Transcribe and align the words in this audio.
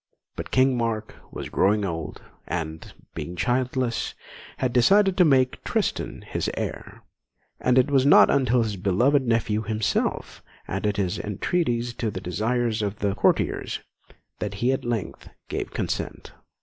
But 0.35 0.49
King 0.49 0.75
Mark 0.77 1.13
was 1.31 1.49
growing 1.49 1.85
old, 1.85 2.23
and, 2.47 2.91
being 3.13 3.35
childless, 3.35 4.15
had 4.57 4.73
decided 4.73 5.15
to 5.17 5.25
make 5.25 5.63
Tristan 5.63 6.23
his 6.23 6.49
heir: 6.55 7.03
and 7.59 7.77
it 7.77 7.91
was 7.91 8.03
not 8.03 8.27
until 8.27 8.63
his 8.63 8.77
beloved 8.77 9.27
nephew 9.27 9.61
himself 9.61 10.41
added 10.67 10.97
his 10.97 11.19
entreaties 11.19 11.93
to 11.97 12.09
the 12.09 12.19
desires 12.19 12.81
of 12.81 12.97
the 12.97 13.13
courtiers 13.13 13.79
that 14.39 14.55
he 14.55 14.71
at 14.71 14.83
length 14.83 15.29
gave 15.49 15.69
consent. 15.69 16.31